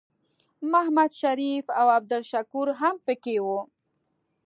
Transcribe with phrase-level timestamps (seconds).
[0.71, 3.61] محمد شریف او عبدالشکور هم پکې وو.